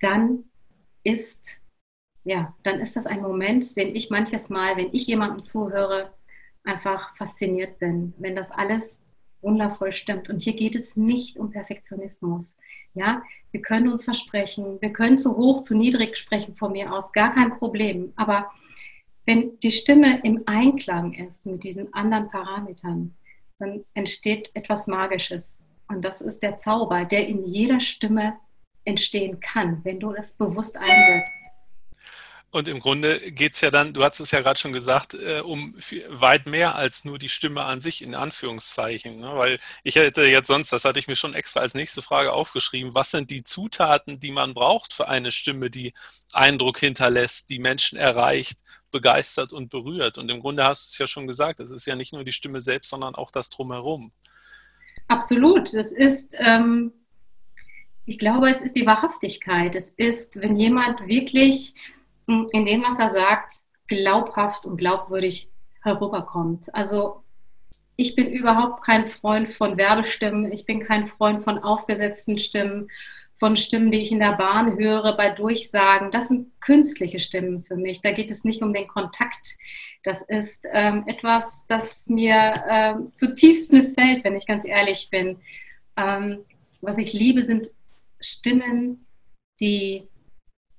[0.00, 0.44] dann
[1.02, 1.60] ist,
[2.24, 6.12] ja, dann ist das ein Moment, den ich manches Mal, wenn ich jemandem zuhöre,
[6.64, 8.14] einfach fasziniert bin.
[8.18, 8.98] Wenn das alles
[9.46, 10.28] wundervoll stimmt.
[10.28, 12.58] Und hier geht es nicht um Perfektionismus.
[12.92, 17.12] Ja, wir können uns versprechen, wir können zu hoch, zu niedrig sprechen von mir aus,
[17.12, 18.12] gar kein Problem.
[18.16, 18.50] Aber
[19.24, 23.14] wenn die Stimme im Einklang ist mit diesen anderen Parametern,
[23.58, 25.60] dann entsteht etwas Magisches.
[25.88, 28.34] Und das ist der Zauber, der in jeder Stimme
[28.84, 31.30] entstehen kann, wenn du es bewusst einsetzt.
[32.56, 35.40] Und im Grunde geht es ja dann, du hast es ja gerade schon gesagt, äh,
[35.40, 35.74] um
[36.08, 39.20] weit mehr als nur die Stimme an sich, in Anführungszeichen.
[39.20, 39.30] Ne?
[39.34, 42.94] Weil ich hätte jetzt sonst, das hatte ich mir schon extra als nächste Frage aufgeschrieben,
[42.94, 45.92] was sind die Zutaten, die man braucht für eine Stimme, die
[46.32, 48.58] Eindruck hinterlässt, die Menschen erreicht,
[48.90, 50.16] begeistert und berührt.
[50.16, 52.32] Und im Grunde hast du es ja schon gesagt, es ist ja nicht nur die
[52.32, 54.12] Stimme selbst, sondern auch das drumherum.
[55.08, 55.74] Absolut.
[55.74, 56.94] Das ist, ähm,
[58.06, 59.76] ich glaube, es ist die Wahrhaftigkeit.
[59.76, 61.74] Es ist, wenn jemand wirklich
[62.26, 63.52] in dem, was er sagt,
[63.86, 65.50] glaubhaft und glaubwürdig
[65.82, 66.74] herüberkommt.
[66.74, 67.22] Also
[67.96, 72.90] ich bin überhaupt kein Freund von Werbestimmen, ich bin kein Freund von aufgesetzten Stimmen,
[73.38, 76.10] von Stimmen, die ich in der Bahn höre, bei Durchsagen.
[76.10, 78.00] Das sind künstliche Stimmen für mich.
[78.00, 79.56] Da geht es nicht um den Kontakt.
[80.02, 85.38] Das ist ähm, etwas, das mir ähm, zutiefst missfällt, wenn ich ganz ehrlich bin.
[85.98, 86.44] Ähm,
[86.80, 87.68] was ich liebe, sind
[88.20, 89.06] Stimmen,
[89.60, 90.08] die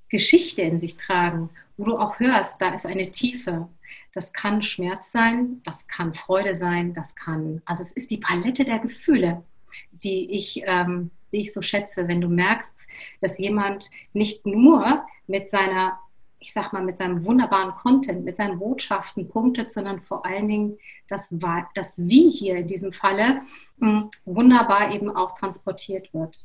[0.10, 3.68] Geschichte in sich tragen, wo du auch hörst, da ist eine Tiefe.
[4.14, 8.66] Das kann Schmerz sein, das kann Freude sein, das kann, also es ist die Palette
[8.66, 9.44] der Gefühle,
[9.92, 12.88] die ich, ähm, die ich so schätze, wenn du merkst,
[13.22, 16.00] dass jemand nicht nur mit seiner,
[16.40, 20.80] ich sag mal, mit seinem wunderbaren Content, mit seinen Botschaften punktet, sondern vor allen Dingen
[21.08, 21.34] das,
[21.76, 23.42] das Wie hier in diesem Falle
[23.78, 26.44] mh, hm, wunderbar eben auch transportiert wird.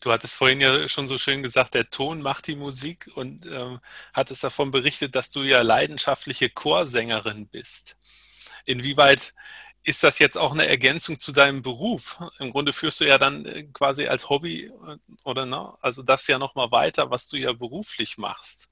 [0.00, 3.80] Du hattest vorhin ja schon so schön gesagt, der Ton macht die Musik und ähm,
[4.12, 7.96] hattest davon berichtet, dass du ja leidenschaftliche Chorsängerin bist.
[8.64, 9.34] Inwieweit
[9.84, 12.20] ist das jetzt auch eine Ergänzung zu deinem Beruf?
[12.38, 15.74] Im Grunde führst du ja dann äh, quasi als Hobby äh, oder ne?
[15.80, 18.68] Also das ja nochmal weiter, was du ja beruflich machst.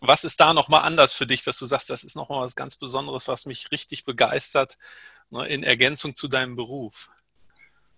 [0.00, 2.76] Was ist da nochmal anders für dich, dass du sagst, das ist nochmal was ganz
[2.76, 4.78] Besonderes, was mich richtig begeistert,
[5.28, 7.10] ne, in Ergänzung zu deinem Beruf?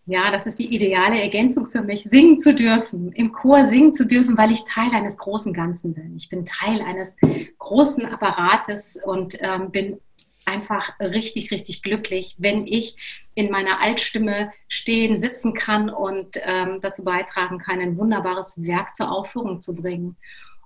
[0.06, 4.04] Ja, das ist die ideale Ergänzung für mich, singen zu dürfen, im Chor singen zu
[4.04, 6.16] dürfen, weil ich Teil eines großen Ganzen bin.
[6.16, 7.14] Ich bin Teil eines
[7.58, 10.00] großen Apparates und ähm, bin
[10.44, 12.96] einfach richtig, richtig glücklich, wenn ich
[13.34, 19.12] in meiner Altstimme stehen, sitzen kann und ähm, dazu beitragen kann, ein wunderbares Werk zur
[19.12, 20.16] Aufführung zu bringen.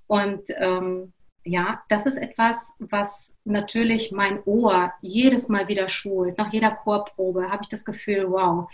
[0.06, 1.12] Und ähm,
[1.44, 6.38] ja, das ist etwas, was natürlich mein Ohr jedes Mal wieder schult.
[6.38, 8.68] Nach jeder Chorprobe habe ich das Gefühl, wow,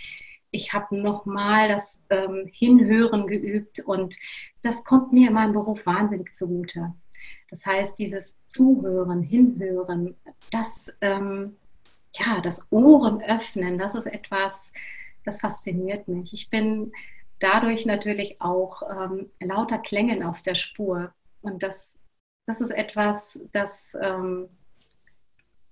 [0.53, 4.17] ich habe nochmal das ähm, Hinhören geübt und
[4.63, 6.93] das kommt mir in meinem Beruf wahnsinnig zugute.
[7.51, 10.15] Das heißt, dieses Zuhören, Hinhören,
[10.51, 11.57] das, ähm,
[12.15, 14.73] ja, das Ohren öffnen, das ist etwas,
[15.25, 16.33] das fasziniert mich.
[16.35, 16.93] Ich bin
[17.39, 21.95] dadurch natürlich auch ähm, lauter Klängen auf der Spur und das,
[22.47, 24.49] das ist etwas, das ähm,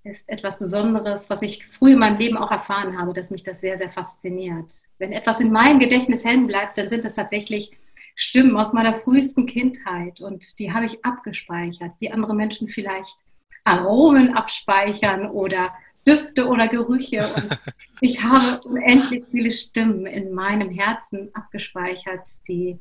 [0.02, 3.60] ist etwas Besonderes, was ich früh in meinem Leben auch erfahren habe, dass mich das
[3.60, 4.72] sehr, sehr fasziniert.
[4.98, 7.72] Wenn etwas in meinem Gedächtnis hängen bleibt, dann sind das tatsächlich
[8.14, 13.16] Stimmen aus meiner frühesten Kindheit und die habe ich abgespeichert, wie andere Menschen vielleicht
[13.64, 15.70] Aromen abspeichern oder
[16.06, 17.18] Düfte oder Gerüche.
[17.18, 17.58] Und
[18.00, 22.78] ich habe unendlich viele Stimmen in meinem Herzen abgespeichert, die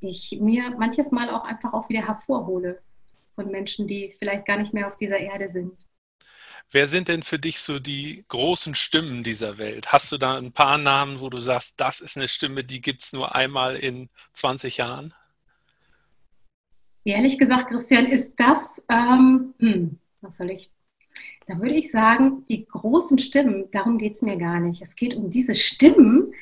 [0.00, 2.80] ich mir manches Mal auch einfach auch wieder hervorhole
[3.34, 5.74] von Menschen, die vielleicht gar nicht mehr auf dieser Erde sind.
[6.74, 9.92] Wer sind denn für dich so die großen Stimmen dieser Welt?
[9.92, 13.00] Hast du da ein paar Namen, wo du sagst, das ist eine Stimme, die gibt
[13.04, 15.14] es nur einmal in 20 Jahren?
[17.04, 20.72] Ehrlich gesagt, Christian, ist das, ähm, hm, was soll ich?
[21.46, 24.82] Da würde ich sagen, die großen Stimmen, darum geht es mir gar nicht.
[24.82, 26.34] Es geht um diese Stimmen,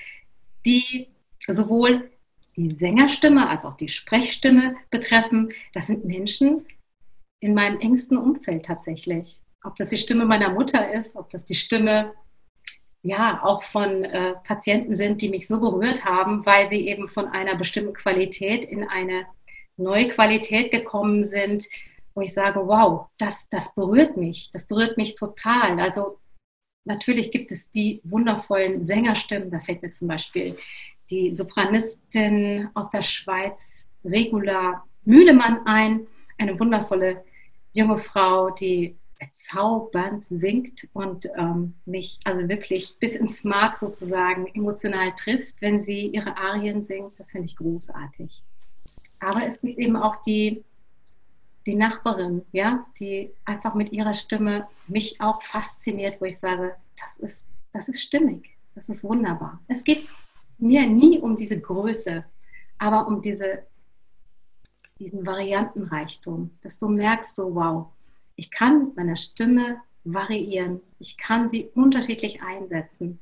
[0.65, 1.09] die
[1.47, 2.11] sowohl
[2.57, 5.49] die Sängerstimme als auch die Sprechstimme betreffen.
[5.75, 6.65] Das sind Menschen
[7.41, 11.55] in meinem engsten Umfeld tatsächlich ob das die Stimme meiner Mutter ist, ob das die
[11.55, 12.13] Stimme
[13.03, 17.27] ja auch von äh, Patienten sind, die mich so berührt haben, weil sie eben von
[17.29, 19.27] einer bestimmten Qualität in eine
[19.77, 21.67] neue Qualität gekommen sind,
[22.15, 25.81] wo ich sage, wow, das, das berührt mich, das berührt mich total.
[25.81, 26.19] Also
[26.85, 30.57] natürlich gibt es die wundervollen Sängerstimmen, da fällt mir zum Beispiel
[31.11, 36.07] die Sopranistin aus der Schweiz, Regula Mühlemann ein,
[36.39, 37.25] eine wundervolle
[37.75, 45.13] junge Frau, die bezaubernd singt und ähm, mich also wirklich bis ins Mark sozusagen emotional
[45.15, 47.21] trifft, wenn sie ihre Arien singt.
[47.21, 48.43] Das finde ich großartig.
[49.21, 50.65] Aber es gibt eben auch die,
[51.67, 57.17] die Nachbarin, ja, die einfach mit ihrer Stimme mich auch fasziniert, wo ich sage, das
[57.19, 59.61] ist, das ist stimmig, das ist wunderbar.
[59.69, 60.09] Es geht
[60.59, 62.25] mir nie um diese Größe,
[62.79, 63.65] aber um diese,
[64.99, 67.87] diesen Variantenreichtum, dass du merkst, so wow,
[68.43, 70.81] ich kann meine Stimme variieren.
[70.99, 73.21] Ich kann sie unterschiedlich einsetzen.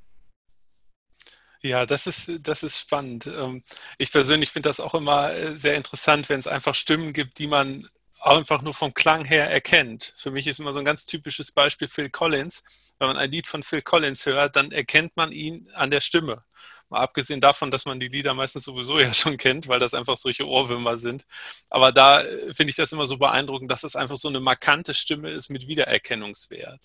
[1.61, 3.27] Ja, das ist, das ist spannend.
[3.27, 3.63] Ähm,
[3.99, 7.49] ich persönlich finde das auch immer äh, sehr interessant, wenn es einfach Stimmen gibt, die
[7.49, 7.87] man
[8.19, 10.15] einfach nur vom Klang her erkennt.
[10.17, 12.63] Für mich ist immer so ein ganz typisches Beispiel Phil Collins.
[12.99, 16.45] Wenn man ein Lied von Phil Collins hört, dann erkennt man ihn an der Stimme.
[16.91, 20.17] Mal abgesehen davon, dass man die Lieder meistens sowieso ja schon kennt, weil das einfach
[20.17, 21.25] solche Ohrwürmer sind.
[21.71, 24.93] Aber da äh, finde ich das immer so beeindruckend, dass das einfach so eine markante
[24.93, 26.81] Stimme ist mit Wiedererkennungswert.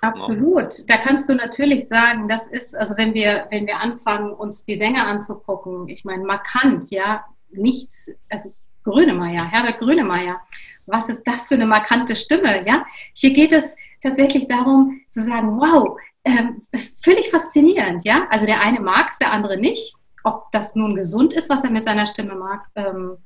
[0.00, 0.78] Absolut.
[0.78, 0.84] Ja.
[0.88, 4.76] Da kannst du natürlich sagen, das ist, also wenn wir, wenn wir anfangen, uns die
[4.76, 10.40] Sänger anzugucken, ich meine, markant, ja, nichts, also Grönemeyer, Herbert Grönemeyer,
[10.86, 12.84] was ist das für eine markante Stimme, ja?
[13.14, 13.64] Hier geht es
[14.02, 16.66] tatsächlich darum zu sagen, wow, ähm,
[17.00, 18.26] völlig faszinierend, ja.
[18.30, 19.94] Also der eine mag es, der andere nicht.
[20.24, 23.18] Ob das nun gesund ist, was er mit seiner Stimme mag, ähm,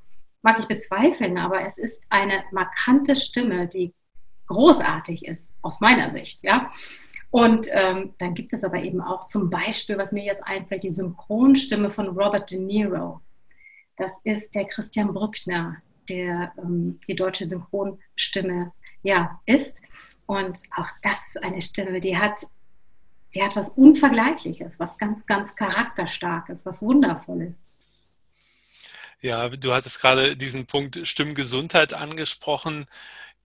[0.42, 3.94] mag ich bezweifeln, aber es ist eine markante Stimme, die
[4.46, 6.70] großartig ist, aus meiner Sicht, ja.
[7.30, 10.90] Und ähm, dann gibt es aber eben auch zum Beispiel, was mir jetzt einfällt, die
[10.90, 13.20] Synchronstimme von Robert De Niro.
[13.96, 15.76] Das ist der Christian Brückner,
[16.08, 19.82] der ähm, die deutsche Synchronstimme ja, ist.
[20.26, 22.46] Und auch das ist eine Stimme, die hat
[23.34, 27.64] die hat was Unvergleichliches, was ganz, ganz charakterstarkes, was Wundervolles.
[29.20, 32.86] Ja, du hattest gerade diesen Punkt Stimmgesundheit angesprochen.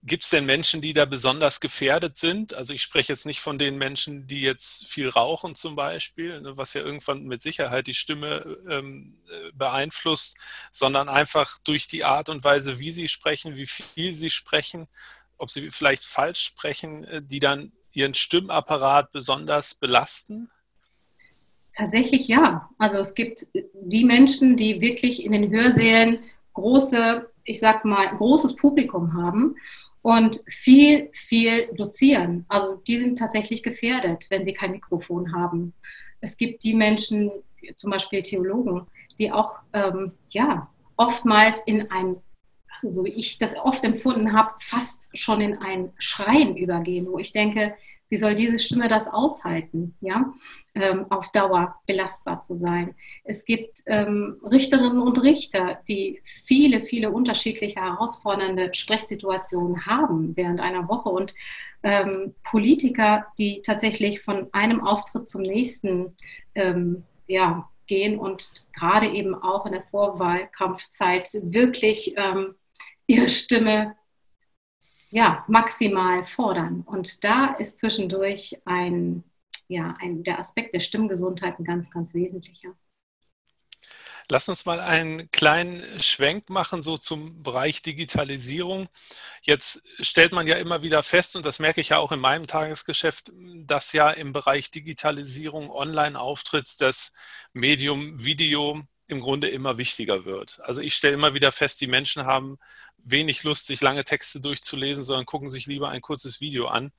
[0.06, 2.54] Gibt es denn Menschen, die da besonders gefährdet sind?
[2.54, 6.56] Also ich spreche jetzt nicht von den Menschen, die jetzt viel rauchen zum Beispiel, ne,
[6.56, 10.36] was ja irgendwann mit Sicherheit die Stimme ähm, äh, beeinflusst,
[10.70, 14.88] sondern einfach durch die Art und Weise, wie sie sprechen, wie viel sie sprechen,
[15.38, 20.50] ob sie vielleicht falsch sprechen, äh, die dann Ihren Stimmapparat besonders belasten?
[21.72, 22.68] Tatsächlich ja.
[22.78, 26.20] Also es gibt die Menschen, die wirklich in den Hörsälen
[26.52, 29.56] große, ich sag mal, großes Publikum haben
[30.02, 32.44] und viel, viel dozieren.
[32.48, 35.74] Also die sind tatsächlich gefährdet, wenn sie kein Mikrofon haben.
[36.20, 37.30] Es gibt die Menschen,
[37.76, 38.86] zum Beispiel Theologen,
[39.18, 42.16] die auch ähm, ja, oftmals in ein
[42.92, 47.32] so wie ich das oft empfunden habe, fast schon in ein Schreien übergehen, wo ich
[47.32, 47.74] denke,
[48.08, 50.32] wie soll diese Stimme das aushalten, ja,
[50.74, 52.94] ähm, auf Dauer belastbar zu sein.
[53.24, 60.88] Es gibt ähm, Richterinnen und Richter, die viele, viele unterschiedliche herausfordernde Sprechsituationen haben während einer
[60.88, 61.34] Woche und
[61.82, 66.16] ähm, Politiker, die tatsächlich von einem Auftritt zum nächsten
[66.54, 72.54] ähm, ja, gehen und gerade eben auch in der Vorwahlkampfzeit wirklich ähm,
[73.06, 73.96] ihre Stimme
[75.10, 76.82] ja, maximal fordern.
[76.86, 79.22] Und da ist zwischendurch ein,
[79.68, 82.74] ja, ein, der Aspekt der Stimmgesundheit ein ganz, ganz wesentlicher.
[84.28, 88.88] Lass uns mal einen kleinen Schwenk machen, so zum Bereich Digitalisierung.
[89.42, 92.46] Jetzt stellt man ja immer wieder fest, und das merke ich ja auch in meinem
[92.46, 93.30] Tagesgeschäft,
[93.66, 97.12] dass ja im Bereich Digitalisierung, Online-Auftritt, das
[97.52, 100.58] Medium Video im Grunde immer wichtiger wird.
[100.62, 102.58] Also ich stelle immer wieder fest, die Menschen haben
[103.04, 106.92] wenig Lust, sich lange Texte durchzulesen, sondern gucken sich lieber ein kurzes Video an.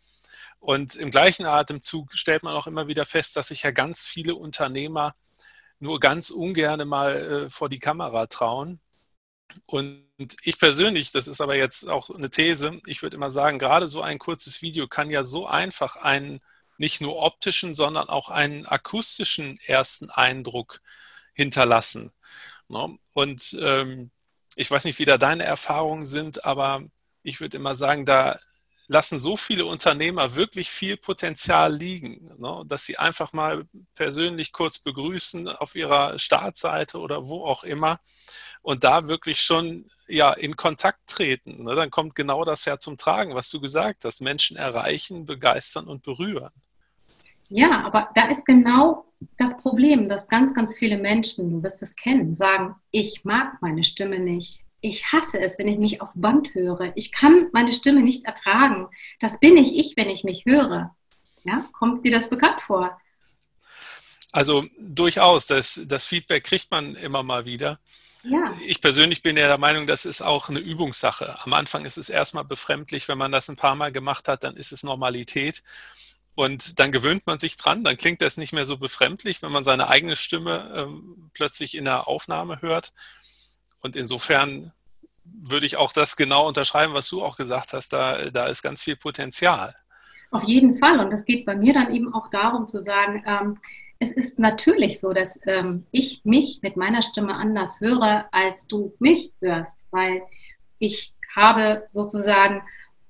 [0.60, 4.36] Und im gleichen Atemzug stellt man auch immer wieder fest, dass sich ja ganz viele
[4.36, 5.16] Unternehmer
[5.80, 8.80] nur ganz ungern mal äh, vor die Kamera trauen.
[9.66, 10.08] Und
[10.44, 14.02] ich persönlich, das ist aber jetzt auch eine These, ich würde immer sagen, gerade so
[14.02, 16.42] ein kurzes Video kann ja so einfach einen
[16.78, 20.82] nicht nur optischen, sondern auch einen akustischen ersten Eindruck
[21.34, 22.12] hinterlassen.
[22.68, 22.98] Ne?
[23.14, 24.12] Und ähm,
[24.56, 26.84] ich weiß nicht, wie da deine Erfahrungen sind, aber
[27.24, 28.40] ich würde immer sagen, da
[28.88, 33.66] lassen so viele Unternehmer wirklich viel Potenzial liegen, ne, dass sie einfach mal
[33.96, 38.00] persönlich kurz begrüßen auf ihrer Startseite oder wo auch immer
[38.62, 41.64] und da wirklich schon ja in Kontakt treten.
[41.64, 45.88] Ne, dann kommt genau das ja zum Tragen, was du gesagt hast: Menschen erreichen, begeistern
[45.88, 46.52] und berühren.
[47.50, 49.06] Ja, aber da ist genau
[49.38, 53.84] das Problem, dass ganz, ganz viele Menschen, du wirst es kennen, sagen, ich mag meine
[53.84, 54.62] Stimme nicht.
[54.82, 56.92] Ich hasse es, wenn ich mich auf Band höre.
[56.96, 58.88] Ich kann meine Stimme nicht ertragen.
[59.20, 60.96] Das bin ich ich, wenn ich mich höre.
[61.44, 63.00] Ja, kommt dir das bekannt vor?
[64.32, 67.80] Also durchaus, das, das Feedback kriegt man immer mal wieder.
[68.24, 68.54] Ja.
[68.66, 71.40] Ich persönlich bin ja der Meinung, das ist auch eine Übungssache.
[71.44, 74.58] Am Anfang ist es erstmal befremdlich, wenn man das ein paar Mal gemacht hat, dann
[74.58, 75.64] ist es Normalität.
[76.36, 79.64] Und dann gewöhnt man sich dran, dann klingt das nicht mehr so befremdlich, wenn man
[79.64, 82.94] seine eigene Stimme ähm, plötzlich in der Aufnahme hört.
[83.80, 84.74] Und insofern
[85.24, 88.84] würde ich auch das genau unterschreiben, was du auch gesagt hast, da, da ist ganz
[88.84, 89.76] viel Potenzial.
[90.32, 91.00] Auf jeden Fall.
[91.00, 93.58] Und es geht bei mir dann eben auch darum zu sagen, ähm,
[94.00, 98.94] es ist natürlich so, dass ähm, ich mich mit meiner Stimme anders höre, als du
[99.00, 100.22] mich hörst, weil
[100.80, 102.62] ich habe sozusagen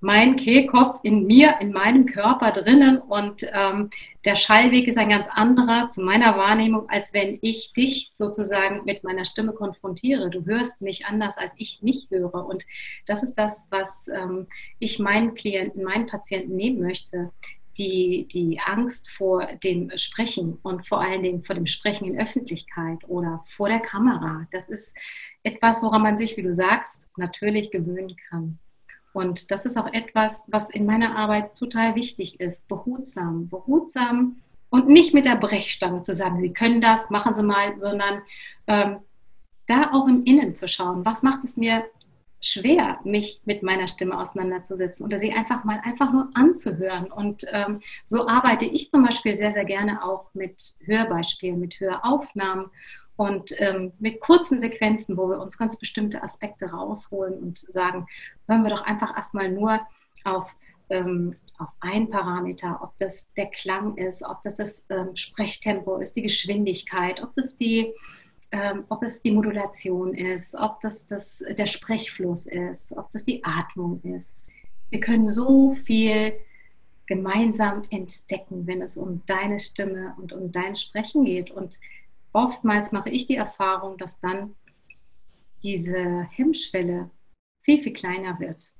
[0.05, 3.89] mein Kehlkopf in mir, in meinem Körper drinnen und ähm,
[4.23, 9.03] der Schallweg ist ein ganz anderer zu meiner Wahrnehmung, als wenn ich dich sozusagen mit
[9.03, 10.29] meiner Stimme konfrontiere.
[10.29, 12.45] Du hörst mich anders, als ich mich höre.
[12.45, 12.65] Und
[13.07, 14.45] das ist das, was ähm,
[14.77, 17.31] ich meinen Klienten, meinen Patienten nehmen möchte.
[17.77, 22.99] Die, die Angst vor dem Sprechen und vor allen Dingen vor dem Sprechen in Öffentlichkeit
[23.09, 24.47] oder vor der Kamera.
[24.51, 24.95] Das ist
[25.43, 28.59] etwas, woran man sich, wie du sagst, natürlich gewöhnen kann.
[29.15, 32.67] Und das ist auch etwas, was in meiner Arbeit total wichtig ist.
[32.67, 37.79] Behutsam, behutsam und nicht mit der Brechstange zu sagen, Sie können das, machen Sie mal,
[37.79, 38.21] sondern
[38.67, 38.97] ähm,
[39.67, 41.85] da auch im Innen zu schauen, was macht es mir
[42.41, 47.09] schwer, mich mit meiner Stimme auseinanderzusetzen oder sie einfach mal einfach nur anzuhören.
[47.09, 52.69] Und ähm, so arbeite ich zum Beispiel sehr, sehr gerne auch mit Hörbeispielen, mit Höraufnahmen
[53.17, 58.07] und ähm, mit kurzen Sequenzen, wo wir uns ganz bestimmte Aspekte rausholen und sagen,
[58.47, 59.79] hören wir doch einfach erstmal nur
[60.25, 60.53] auf,
[60.89, 66.15] ähm, auf einen Parameter, ob das der Klang ist, ob das das ähm, Sprechtempo ist,
[66.15, 67.93] die Geschwindigkeit, ob das die,
[68.51, 73.43] ähm, ob es die Modulation ist, ob das, das der Sprechfluss ist, ob das die
[73.43, 74.41] Atmung ist.
[74.89, 76.33] Wir können so viel
[77.07, 81.51] gemeinsam entdecken, wenn es um deine Stimme und um dein Sprechen geht.
[81.51, 81.79] Und
[82.35, 84.55] oftmals mache ich die Erfahrung, dass dann
[85.63, 87.09] diese Hemmschwelle
[87.63, 88.73] viel, viel kleiner wird.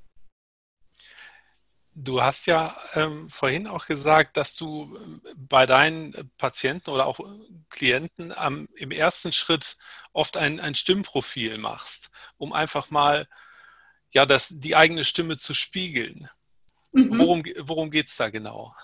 [1.97, 7.21] Du hast ja ähm, vorhin auch gesagt, dass du äh, bei deinen Patienten oder auch
[7.69, 9.77] Klienten am, im ersten Schritt
[10.11, 13.27] oft ein, ein Stimmprofil machst, um einfach mal
[14.11, 16.29] ja, das, die eigene Stimme zu spiegeln.
[16.91, 17.17] Mhm.
[17.17, 18.75] Worum, worum geht es da genau?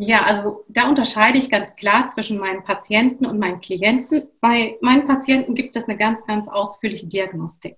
[0.00, 4.28] Ja, also da unterscheide ich ganz klar zwischen meinen Patienten und meinen Klienten.
[4.40, 7.76] Bei meinen Patienten gibt es eine ganz, ganz ausführliche Diagnostik.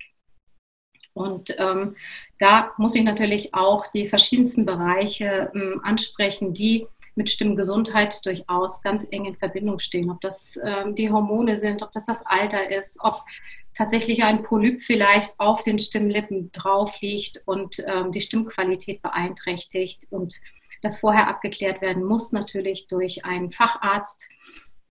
[1.15, 1.97] Und ähm,
[2.39, 9.07] da muss ich natürlich auch die verschiedensten Bereiche ähm, ansprechen, die mit Stimmgesundheit durchaus ganz
[9.11, 10.11] eng in Verbindung stehen.
[10.11, 13.23] Ob das ähm, die Hormone sind, ob das das Alter ist, ob
[13.73, 20.35] tatsächlich ein Polyp vielleicht auf den Stimmlippen drauf liegt und ähm, die Stimmqualität beeinträchtigt und
[20.83, 24.29] das vorher abgeklärt werden muss, natürlich durch einen Facharzt.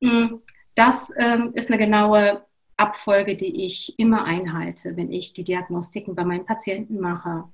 [0.02, 0.36] Mm,
[0.76, 2.46] das ähm, ist eine genaue
[2.78, 7.46] Abfolge, die ich immer einhalte, wenn ich die Diagnostiken bei meinen Patienten mache.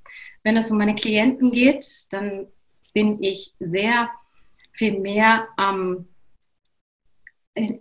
[0.44, 2.48] Wenn es um meine Klienten geht, dann
[2.94, 4.10] bin ich sehr
[4.74, 6.08] viel mehr am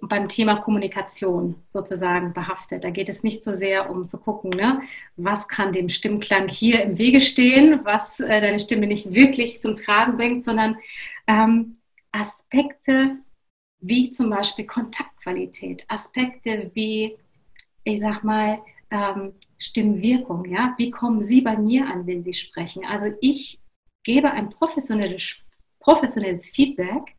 [0.02, 2.85] beim Thema Kommunikation sozusagen behaftet.
[2.85, 4.82] Da geht es nicht so sehr um zu gucken, ne,
[5.16, 9.74] was kann dem Stimmklang hier im Wege stehen, was äh, deine Stimme nicht wirklich zum
[9.74, 10.76] Tragen bringt, sondern
[11.26, 11.72] ähm,
[12.11, 13.16] Aspekte
[13.80, 17.16] wie zum Beispiel Kontaktqualität, Aspekte wie,
[17.82, 20.44] ich sag mal, ähm, Stimmwirkung.
[20.44, 20.74] Ja?
[20.76, 22.85] Wie kommen Sie bei mir an, wenn Sie sprechen?
[22.85, 23.58] Also ich
[24.04, 25.37] gebe ein professionelles,
[25.80, 27.16] professionelles Feedback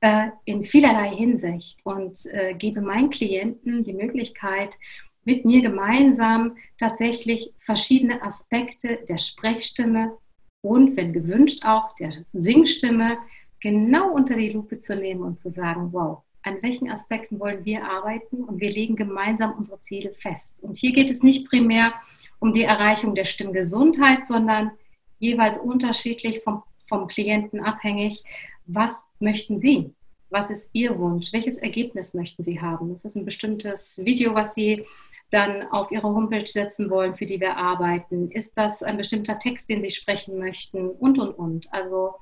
[0.00, 4.76] äh, in vielerlei Hinsicht und äh, gebe meinen Klienten die Möglichkeit,
[5.24, 10.16] mit mir gemeinsam tatsächlich verschiedene Aspekte der Sprechstimme
[10.62, 13.18] und, wenn gewünscht, auch der Singstimme
[13.60, 17.84] genau unter die Lupe zu nehmen und zu sagen, wow, an welchen Aspekten wollen wir
[17.84, 20.54] arbeiten und wir legen gemeinsam unsere Ziele fest.
[20.62, 21.92] Und hier geht es nicht primär
[22.38, 24.70] um die Erreichung der Stimmgesundheit, sondern
[25.18, 28.24] jeweils unterschiedlich vom, vom Klienten abhängig,
[28.74, 29.94] was möchten Sie?
[30.30, 31.32] Was ist Ihr Wunsch?
[31.32, 32.94] Welches Ergebnis möchten Sie haben?
[32.94, 34.86] Ist das ein bestimmtes Video, was Sie
[35.30, 38.30] dann auf Ihre Homepage setzen wollen, für die wir arbeiten?
[38.30, 40.88] Ist das ein bestimmter Text, den Sie sprechen möchten?
[40.88, 41.72] Und, und, und.
[41.72, 42.14] Also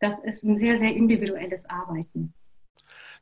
[0.00, 2.34] das ist ein sehr, sehr individuelles Arbeiten.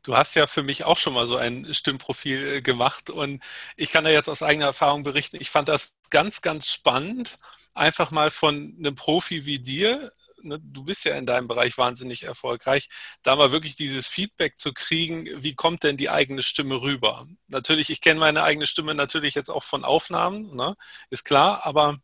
[0.02, 3.40] Du hast ja für mich auch schon mal so ein Stimmprofil äh, gemacht und
[3.76, 5.36] ich kann da jetzt aus eigener Erfahrung berichten.
[5.40, 7.38] Ich fand das ganz, ganz spannend,
[7.74, 12.24] einfach mal von einem Profi wie dir ne, du bist ja in deinem Bereich wahnsinnig
[12.24, 12.88] erfolgreich,
[13.22, 17.26] da mal wirklich dieses Feedback zu kriegen, wie kommt denn die eigene Stimme rüber?
[17.48, 20.76] Natürlich, ich kenne meine eigene Stimme natürlich jetzt auch von Aufnahmen, ne,
[21.10, 21.98] ist klar, aber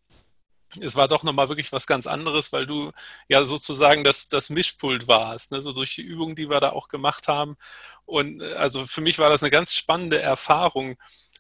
[0.81, 2.93] es war doch nochmal wirklich was ganz anderes, weil du
[3.29, 5.63] ja sozusagen das, das Mischpult warst, ne?
[5.63, 7.57] so durch die Übungen, die wir da auch gemacht haben.
[8.05, 10.97] Und äh, also für mich war das eine ganz spannende Erfahrung,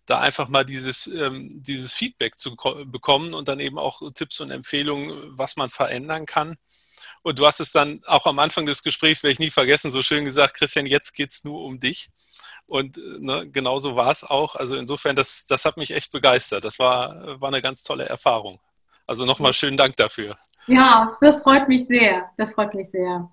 [0.06, 2.56] da einfach mal dieses, ähm, dieses Feedback zu
[2.87, 6.56] bekommen und dann eben auch Tipps und Empfehlungen, was man verändern kann.
[7.23, 10.02] Und du hast es dann auch am Anfang des Gesprächs, werde ich nie vergessen, so
[10.02, 12.10] schön gesagt, Christian, jetzt geht es nur um dich.
[12.66, 14.54] Und ne, genauso war es auch.
[14.54, 16.64] Also insofern, das, das hat mich echt begeistert.
[16.64, 18.60] Das war, war eine ganz tolle Erfahrung.
[19.06, 20.35] Also nochmal schönen Dank dafür.
[20.66, 22.31] Ja, das freut mich sehr.
[22.37, 23.31] Das freut mich sehr.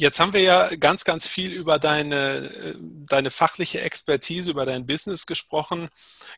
[0.00, 5.26] Jetzt haben wir ja ganz, ganz viel über deine, deine fachliche Expertise, über dein Business
[5.26, 5.88] gesprochen.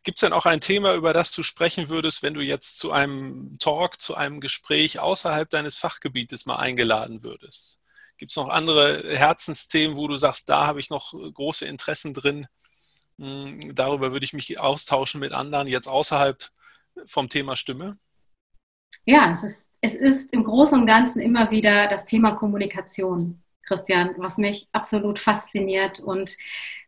[0.03, 2.91] Gibt es denn auch ein Thema, über das du sprechen würdest, wenn du jetzt zu
[2.91, 7.83] einem Talk, zu einem Gespräch außerhalb deines Fachgebietes mal eingeladen würdest?
[8.17, 12.47] Gibt es noch andere Herzensthemen, wo du sagst, da habe ich noch große Interessen drin?
[13.19, 16.49] Hm, darüber würde ich mich austauschen mit anderen, jetzt außerhalb
[17.05, 17.99] vom Thema Stimme.
[19.05, 23.43] Ja, es ist, es ist im Großen und Ganzen immer wieder das Thema Kommunikation.
[23.71, 26.01] Christian, was mich absolut fasziniert.
[26.01, 26.37] Und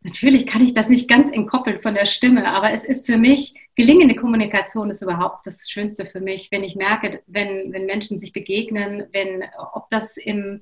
[0.01, 3.53] natürlich kann ich das nicht ganz entkoppeln von der Stimme, aber es ist für mich,
[3.75, 8.33] gelingende Kommunikation ist überhaupt das Schönste für mich, wenn ich merke, wenn, wenn Menschen sich
[8.33, 10.61] begegnen, wenn, ob das im,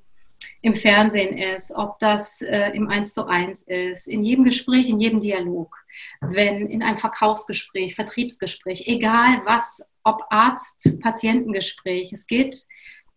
[0.62, 5.00] im Fernsehen ist, ob das äh, im Eins zu eins ist, in jedem Gespräch, in
[5.00, 5.76] jedem Dialog,
[6.22, 12.56] wenn in einem Verkaufsgespräch, Vertriebsgespräch, egal was, ob Arzt-Patientengespräch, es geht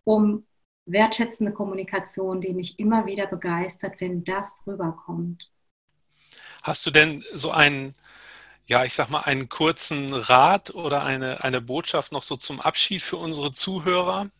[0.05, 0.47] um
[0.87, 5.51] wertschätzende Kommunikation, die mich immer wieder begeistert, wenn das rüberkommt.
[6.63, 7.95] Hast du denn so einen,
[8.67, 13.03] ja, ich sag mal, einen kurzen Rat oder eine, eine Botschaft noch so zum Abschied
[13.03, 14.31] für unsere Zuhörer?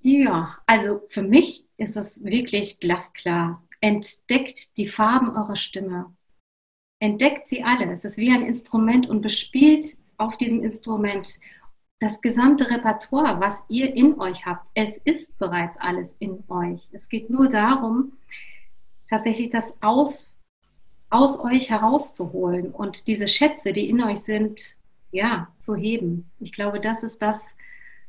[0.00, 3.62] Ja, also für mich ist es wirklich glasklar.
[3.80, 6.14] Entdeckt die Farben eurer Stimme.
[7.00, 7.90] Entdeckt sie alle.
[7.92, 9.86] Es ist wie ein Instrument und bespielt
[10.18, 11.38] auf diesem Instrument
[12.00, 16.88] das gesamte Repertoire, was ihr in euch habt, es ist bereits alles in euch.
[16.92, 18.12] Es geht nur darum,
[19.08, 20.38] tatsächlich das aus,
[21.10, 24.76] aus euch herauszuholen und diese Schätze, die in euch sind,
[25.12, 26.30] ja, zu heben.
[26.40, 27.42] Ich glaube, das ist das,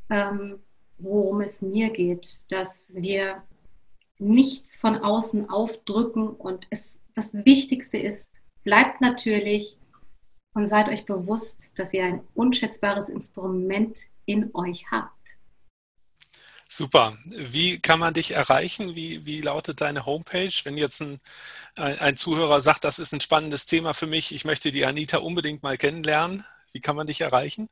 [0.10, 0.60] ähm,
[0.98, 3.44] worum es mir geht, dass wir
[4.20, 8.30] nichts von außen aufdrücken und es, das Wichtigste ist,
[8.64, 9.78] bleibt natürlich
[10.54, 15.38] und seid euch bewusst, dass ihr ein unschätzbares Instrument in euch habt.
[16.68, 17.18] Super.
[17.26, 18.96] Wie kann man dich erreichen?
[18.96, 20.54] Wie, wie lautet deine Homepage?
[20.64, 21.20] Wenn jetzt ein,
[21.76, 25.64] ein Zuhörer sagt, das ist ein spannendes Thema für mich, ich möchte die Anita unbedingt
[25.64, 27.68] mal kennenlernen, wie kann man dich erreichen?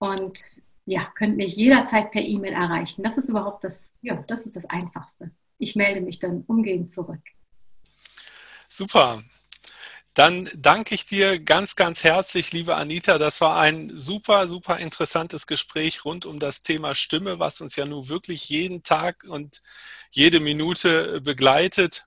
[0.00, 0.42] und
[0.84, 3.02] ja, könnt mich jederzeit per E-Mail erreichen.
[3.02, 5.30] Das ist überhaupt das, ja, das ist das Einfachste.
[5.58, 7.20] Ich melde mich dann umgehend zurück.
[8.68, 9.22] Super.
[10.14, 13.16] Dann danke ich dir ganz, ganz herzlich, liebe Anita.
[13.16, 17.86] Das war ein super, super interessantes Gespräch rund um das Thema Stimme, was uns ja
[17.86, 19.62] nun wirklich jeden Tag und
[20.10, 22.06] jede Minute begleitet.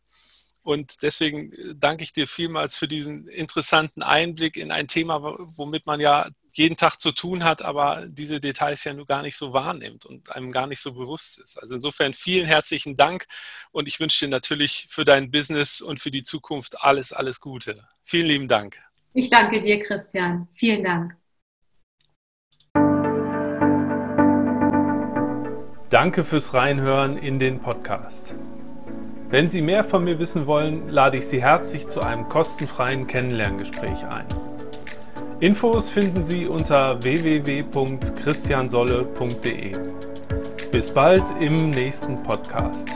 [0.61, 5.99] Und deswegen danke ich dir vielmals für diesen interessanten Einblick in ein Thema, womit man
[5.99, 6.27] ja
[6.57, 10.35] jeden Tag zu tun hat, aber diese Details ja nur gar nicht so wahrnimmt und
[10.35, 11.61] einem gar nicht so bewusst ist.
[11.61, 13.25] Also insofern vielen herzlichen Dank
[13.71, 17.85] und ich wünsche dir natürlich für dein Business und für die Zukunft alles, alles Gute.
[18.03, 18.79] Vielen lieben Dank.
[19.13, 20.47] Ich danke dir, Christian.
[20.51, 21.15] Vielen Dank.
[25.89, 28.35] Danke fürs Reinhören in den Podcast.
[29.29, 34.03] Wenn Sie mehr von mir wissen wollen, lade ich Sie herzlich zu einem kostenfreien Kennenlerngespräch
[34.05, 34.27] ein.
[35.45, 39.75] Infos finden Sie unter www.christiansolle.de.
[40.71, 42.89] Bis bald im nächsten Podcast.